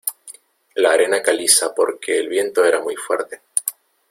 la 0.73 0.93
arena 0.93 1.21
caliza 1.21 1.75
porque 1.75 2.17
el 2.17 2.27
viento 2.27 2.65
era 2.65 2.81
muy 2.81 2.95
fuerte. 2.95 3.41